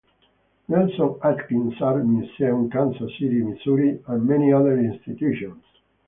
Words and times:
Nelson-Atkins 0.67 1.75
Art 1.79 2.03
Museum, 2.03 2.71
Kansas 2.71 3.11
City, 3.19 3.43
Missouri; 3.43 4.01
and 4.07 4.25
many 4.27 4.51
other 4.51 4.79
institutions. 4.79 5.63